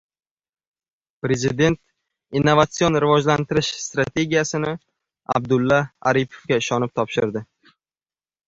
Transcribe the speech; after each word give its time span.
Prezident 1.25 1.77
innovatsion 2.39 2.97
rivojlantirish 3.05 3.69
strategiyasini 3.83 4.73
Abdulla 5.37 5.79
Aripovga 6.13 6.61
ishonib 6.65 6.97
topshirdi 7.03 7.47